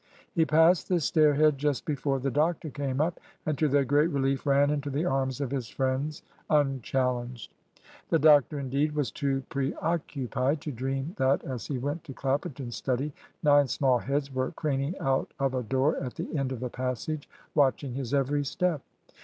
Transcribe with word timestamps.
He 0.33 0.47
passed 0.47 0.89
the 0.89 0.99
stair 0.99 1.35
head 1.35 1.59
just 1.59 1.85
before 1.85 2.17
the 2.17 2.31
doctor 2.31 2.71
came 2.71 2.99
up, 2.99 3.19
and 3.45 3.55
to 3.59 3.67
their 3.67 3.85
great 3.85 4.09
relief 4.09 4.47
ran 4.47 4.71
into 4.71 4.89
the 4.89 5.05
arms 5.05 5.39
of 5.39 5.51
his 5.51 5.67
friends 5.69 6.23
unchallenged. 6.49 7.53
The 8.09 8.17
doctor, 8.17 8.57
indeed, 8.57 8.95
was 8.95 9.11
too 9.11 9.43
pre 9.49 9.75
occupied 9.75 10.59
to 10.61 10.71
dream 10.71 11.13
that, 11.19 11.43
as 11.43 11.67
he 11.67 11.77
went 11.77 12.03
to 12.05 12.13
Clapperton's 12.15 12.75
study, 12.77 13.13
nine 13.43 13.67
small 13.67 13.99
heads 13.99 14.33
were 14.33 14.49
craning 14.53 14.95
out 14.99 15.31
of 15.39 15.53
a 15.53 15.61
door 15.61 15.95
at 15.97 16.15
the 16.15 16.35
end 16.35 16.51
of 16.51 16.61
the 16.61 16.69
passage, 16.69 17.29
watching 17.53 17.93
his 17.93 18.11
every 18.11 18.43
step. 18.43 18.81